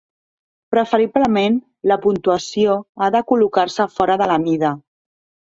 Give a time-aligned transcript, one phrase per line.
[0.75, 1.59] Preferiblement,
[1.91, 4.75] la puntuació ha de col·locar-se fora de la mida.